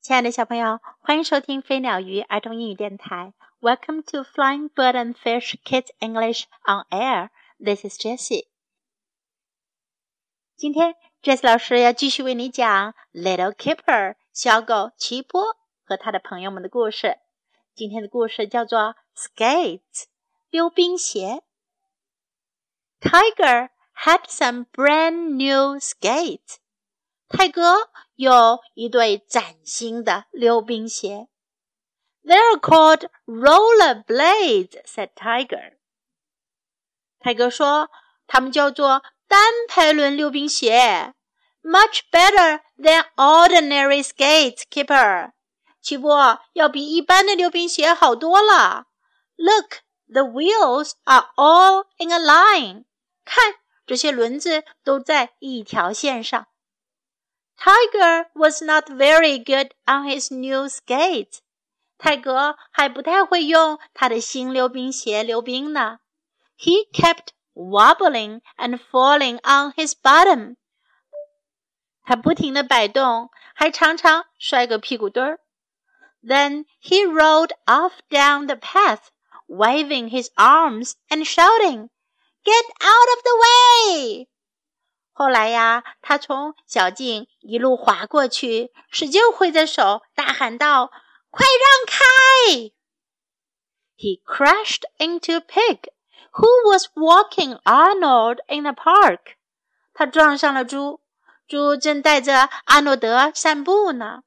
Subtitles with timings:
[0.00, 3.34] 亲爱的小朋友，欢迎收听飞鸟鱼儿童英语电台。
[3.60, 7.28] Welcome to Flying Bird and Fish Kids English on Air.
[7.62, 8.46] This is Jessie.
[10.56, 17.18] 今天，Jessie 老师要继续为你讲《Little Kipper》小狗奇波和他的朋友们的故事。
[17.74, 18.96] 今天的故事叫做
[23.02, 26.56] had some brand new skates.
[27.28, 27.90] 泰格
[28.20, 31.28] 有一对崭新的溜冰鞋。
[32.22, 35.78] They are called roller blades," said Tiger.
[37.18, 37.88] 泰格说，
[38.26, 41.14] 它们叫做单排轮溜冰鞋
[41.62, 45.32] ，much better than ordinary skates, Kipper.
[45.80, 48.84] 齐波要比一般的溜冰鞋好多了。
[49.36, 52.84] Look, the wheels are all in a line.
[53.24, 53.54] 看，
[53.86, 56.48] 这些轮子都在一条线上。
[57.59, 61.39] Tiger was not very good on his new skates.
[61.97, 65.99] 泰格还不太会用他的新溜冰鞋溜冰呢。
[66.57, 70.57] He kept wobbling and falling on his bottom.
[72.03, 75.39] 他不停地摆动，还常常摔个屁股墩儿。
[76.23, 79.09] Then he rolled off down the path,
[79.47, 81.89] waving his arms and shouting,
[82.43, 84.27] "Get out of the way!"
[85.20, 90.90] 后来呀，他从小径一路滑过去，使劲挥着手，大喊道
[91.28, 92.00] ：“快让开！”
[94.00, 95.80] He crashed into Pig,
[96.32, 99.34] who was walking Arnold in the park.
[99.92, 101.02] 他撞上了猪，
[101.46, 104.22] 猪正带着阿诺德散步呢。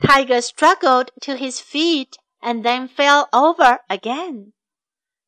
[0.00, 4.52] Tiger struggled to his feet and then fell over again.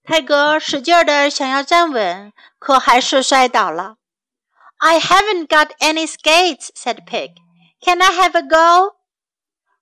[0.04, 3.96] 泰格使劲儿的想要站稳，可还是摔倒了。
[4.84, 7.36] I haven't got any skates," said Pig.
[7.80, 8.96] "Can I have a go?"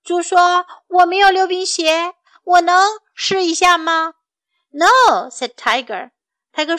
[0.04, 4.12] 猪说：“我没有溜冰鞋，我能试一下吗
[4.72, 6.10] ？”“No,” said Tiger.
[6.52, 6.76] Tiger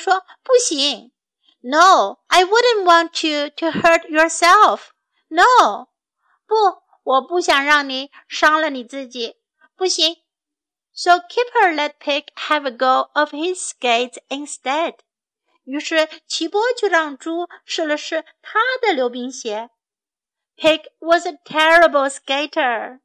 [1.64, 4.90] No, I wouldn't want you to hurt yourself.
[5.30, 5.88] No，
[6.46, 6.56] 不，
[7.04, 9.38] 我不想让你伤了你自己。
[9.76, 10.18] 不行。
[10.94, 14.98] ”So Kipper let Pig have a go of his skates instead.
[15.71, 19.71] 于是齐波就让猪试了试他的溜冰鞋。
[20.57, 23.01] Pig was a terrible skater。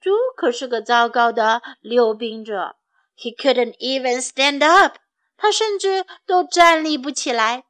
[0.00, 2.76] 猪可是个糟糕的溜冰者。
[3.16, 4.98] He couldn't even stand up。
[5.38, 7.64] 他甚至都站立不起来。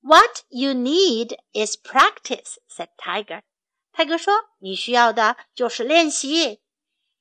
[0.00, 3.42] What you need is practice," said Tiger.
[3.92, 6.62] 泰哥说：“你需要的就是练习。”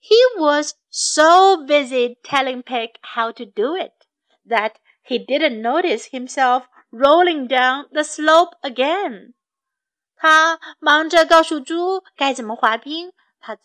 [0.02, 4.06] He was so busy telling Pig how to do it
[4.48, 9.34] that he didn't notice himself rolling down the slope again.
[10.16, 13.58] 他忙着告诉猪该怎么滑冰，他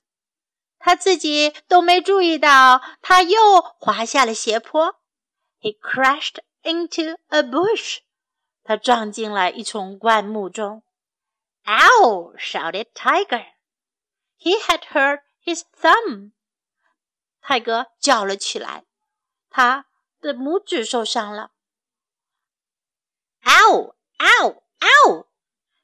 [0.78, 5.00] 他自己都没注意到，他又滑下了斜坡。
[5.60, 7.98] He crashed into a bush.
[8.62, 10.82] 他撞进了一丛灌木中。
[11.64, 12.34] Ow!
[12.36, 13.47] shouted Tiger.
[14.38, 16.32] He had hurt his thumb.
[17.41, 18.84] 泰格叫了起来，
[19.50, 19.86] 他
[20.19, 21.52] 的拇指受伤了。
[23.44, 23.96] Ow!
[24.18, 24.62] Ow!
[24.80, 25.25] Ow!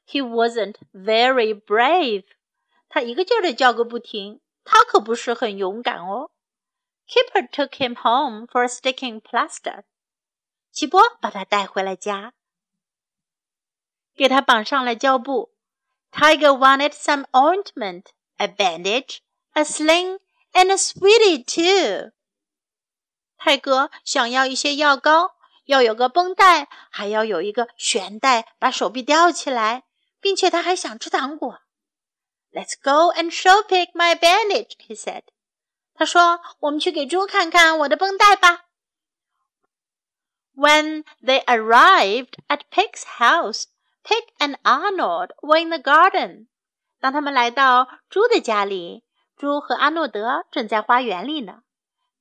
[0.06, 2.24] He wasn't very brave.
[2.88, 6.30] 他一个劲儿的叫个不停，他可不是很勇敢哦。
[7.08, 9.84] Kipper took him home for sticking plaster.
[10.72, 12.34] 齐波把他带回了家，
[14.14, 15.54] 给他绑上了胶布。
[16.12, 19.18] Tiger wanted some ointment, a bandage,
[19.52, 20.18] a sling,
[20.52, 22.12] and a sweetie too.
[23.45, 29.83] 泰格想要一些药膏，要有个绷带，还要有一个悬带把手臂吊起来，
[30.19, 31.59] 并且他还想吃糖果。
[32.51, 35.23] Let's go and show Pig my bandage, he said.
[35.93, 38.65] 他说：“我们去给猪看看我的绷带吧。”
[40.53, 43.65] When they arrived at Pig's house,
[44.03, 46.47] Pig and Arnold were in the garden.
[46.99, 49.03] 当他们来到猪的家里，
[49.37, 51.63] 猪和阿诺德正在花园里呢。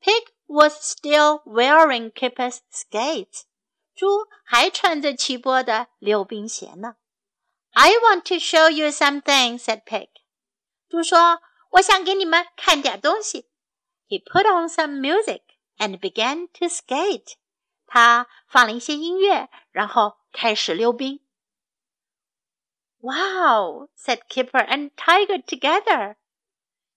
[0.01, 3.43] Pig was still wearing Kipper's skates.
[3.95, 6.97] 猪还穿着齐波的溜冰鞋呢。
[7.73, 10.09] I want to show you something," said Pig.
[10.89, 13.49] 猪说：“我想给你们看点东西。”
[14.09, 15.43] He put on some music
[15.79, 17.35] and began to skate.
[17.87, 21.21] 他放了一些音乐，然后开始溜冰。
[22.99, 23.89] Wow!
[23.97, 26.17] said Kipper and Tiger together.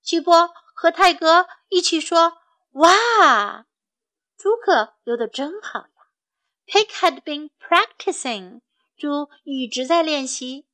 [0.02, 2.37] 齐波和泰格一起说。
[2.79, 3.67] 哇，
[4.37, 5.89] 朱可游得真好呀
[6.65, 8.61] ！Pig had been practicing，
[8.97, 10.69] 猪一直在练习。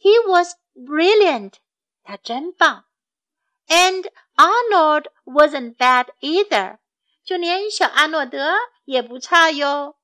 [0.00, 1.54] He was brilliant，
[2.02, 2.86] 他真棒。
[3.68, 6.78] And Arnold wasn't bad either.
[7.22, 8.54] 就连小阿诺德
[8.84, 9.96] 也不差哟。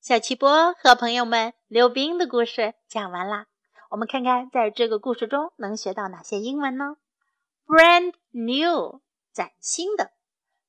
[0.00, 3.48] 小齐波和朋友们溜冰的故事讲完啦，
[3.90, 6.96] 我们看看在这个故事中能学到哪些英文呢
[7.69, 9.01] ？Brand new，
[9.33, 10.11] 崭新的；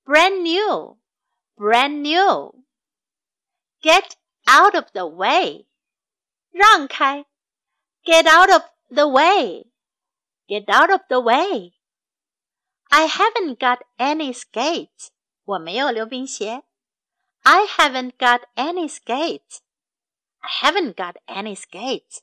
[0.04, 4.16] brand new，brand new。Get
[4.46, 5.66] out of the way，
[6.50, 7.26] 让开；
[8.04, 15.10] get out of the way，get out of the way。I haven't got any skates，
[15.44, 16.64] 我没有溜冰鞋。
[17.42, 19.58] I haven't got any skates.
[20.38, 22.20] I haven't got any skates.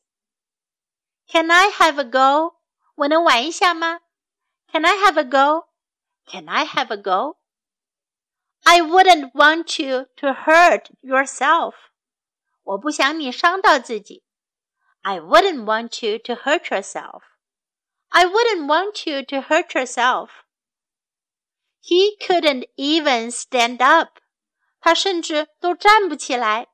[1.28, 2.58] Can I have a go?
[2.96, 4.02] 我能玩一下吗
[4.72, 5.66] ？Can I have a go?
[6.28, 7.38] Can I have a go?
[8.66, 11.74] I wouldn't want you to hurt yourself.
[12.64, 14.24] 我不想你伤到自己。
[15.02, 17.24] I wouldn't want you to hurt yourself.
[18.10, 20.30] I wouldn't want you to hurt yourself.
[21.82, 24.22] He couldn't even stand up.
[24.80, 26.68] 他甚至都站不起来。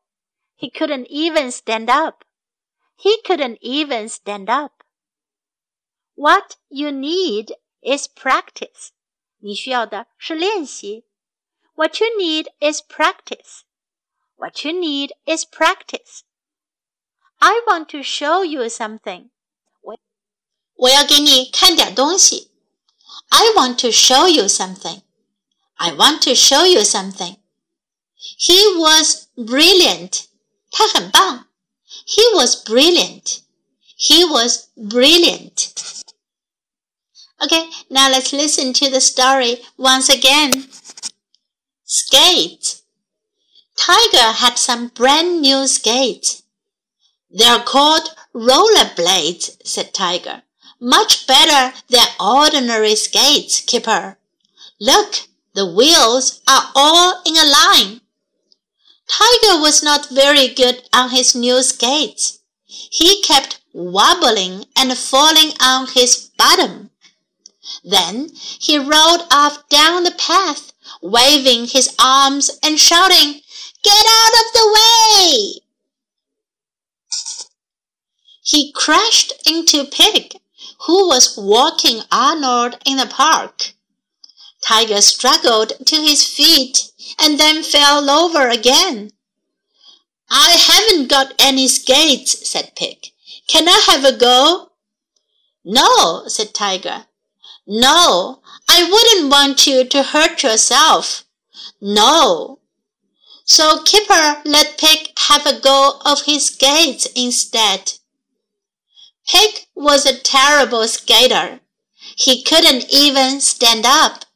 [0.57, 2.23] He couldn't even stand up.
[2.97, 4.83] He couldn't even stand up.
[6.15, 8.89] What you need is practice.
[9.39, 11.06] 你需要的是练习。
[11.75, 13.61] What you need is practice.
[14.35, 16.21] What you need is practice.
[17.38, 19.29] I want to show you something.
[19.81, 19.97] 我
[20.75, 22.51] 我要给你看点东西。
[23.29, 25.01] I want to show you something.
[25.75, 27.38] I want to show you something.
[28.38, 30.25] He was brilliant.
[30.71, 31.47] 他很棒。
[32.06, 33.41] He was brilliant.
[33.97, 35.52] He was brilliant.
[37.44, 40.50] Okay, now let's listen to the story once again.
[41.85, 42.81] Skate.
[43.76, 46.43] Tiger had some brand new skates.
[47.31, 50.43] They're called rollerblades, said Tiger.
[50.81, 54.17] Much better than ordinary skates, Kipper.
[54.81, 58.00] Look, the wheels are all in a line.
[59.06, 62.38] Tiger was not very good on his new skates.
[62.64, 66.91] He kept wobbling and falling on his bottom.
[67.82, 73.40] Then he rode off down the path, waving his arms and shouting,
[73.82, 75.61] Get out of the way!
[78.43, 80.37] He crashed into Pig,
[80.87, 83.72] who was walking Arnold in the park.
[84.62, 89.12] Tiger struggled to his feet and then fell over again.
[90.31, 93.12] I haven't got any skates, said Pig.
[93.46, 94.72] Can I have a go?
[95.64, 97.06] No, said Tiger.
[97.66, 101.25] No, I wouldn't want you to hurt yourself.
[101.81, 102.61] No.
[103.46, 107.94] So Kipper let Pig have a go of his skates instead.
[109.26, 111.61] Pig was a terrible skater.
[112.16, 114.26] He couldn't even stand up.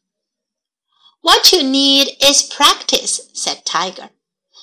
[1.20, 4.08] What you need is practice, said Tiger.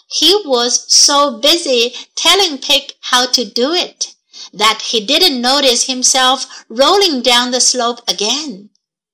[0.07, 4.14] He was so busy telling Pig how to do it
[4.53, 8.69] that he didn't notice himself rolling down the slope again.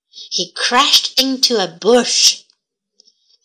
[0.10, 2.44] He crashed into a bush.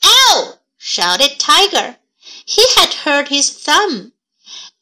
[0.04, 0.58] Ow!
[0.78, 1.96] shouted Tiger.
[2.44, 4.12] He had hurt his thumb.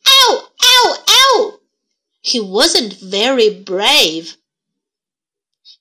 [0.07, 0.49] Ow!
[0.63, 1.05] Ow!
[1.09, 1.61] Ow!
[2.21, 4.37] He wasn't very brave.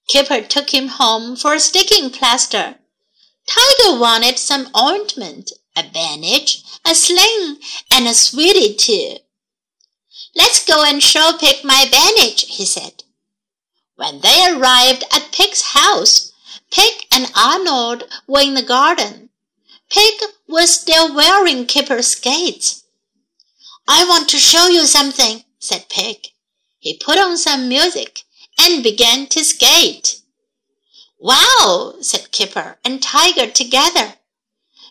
[0.08, 2.80] Kipper took him home for a sticking plaster.
[3.48, 7.60] Tiger wanted some ointment, a bandage, a sling,
[7.92, 9.18] and a sweetie too.
[10.36, 13.04] Let's go and show Pig my bandage, he said.
[13.96, 16.32] When they arrived at Pig's house,
[16.72, 19.30] Pig and Arnold were in the garden.
[19.90, 22.84] Pig was still wearing Kipper's skates.
[23.88, 26.30] I want to show you something, said Pig.
[26.80, 28.24] He put on some music
[28.60, 30.22] and began to skate.
[31.20, 34.16] Wow, said Kipper and Tiger together.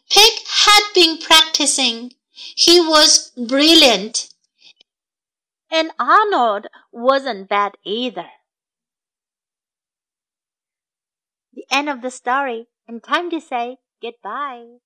[0.08, 2.14] Pig had been practicing.
[2.32, 4.31] He was brilliant.
[5.72, 8.30] And Arnold wasn't bad either.
[11.54, 14.80] The end of the story, and time to say goodbye.